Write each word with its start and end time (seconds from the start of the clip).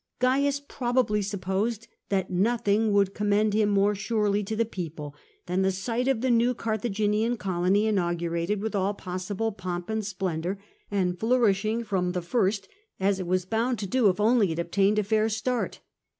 Cains 0.19 0.59
probably 0.59 1.21
supposed 1.21 1.87
that 2.09 2.31
nothing 2.31 2.91
would 2.91 3.13
commend 3.13 3.53
him 3.53 3.69
more 3.69 3.93
surely 3.93 4.43
to 4.45 4.55
the 4.55 4.65
people 4.65 5.13
than 5.45 5.61
the 5.61 5.71
sight 5.71 6.07
of 6.07 6.21
the 6.21 6.31
new 6.31 6.55
Carthaginian 6.55 7.37
colony 7.37 7.85
inaugurated 7.85 8.61
with 8.63 8.73
all 8.73 8.95
possible 8.95 9.51
pomp 9.51 9.91
and 9.91 10.03
splendour, 10.03 10.57
and 10.89 11.19
flourishing 11.19 11.83
from 11.83 12.13
the 12.13 12.21
first, 12.23 12.67
as 12.99 13.19
it 13.19 13.27
was 13.27 13.45
bound 13.45 13.77
to 13.77 13.85
do, 13.85 14.09
if 14.09 14.19
only 14.19 14.51
it 14.51 14.57
obtained 14.57 14.97
a 14.97 15.03
fair 15.03 15.29
start. 15.29 15.81